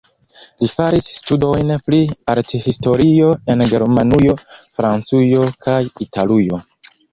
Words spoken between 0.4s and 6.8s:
Li faris studojn pri arthistorio en Germanujo, Francujo kaj Italujo.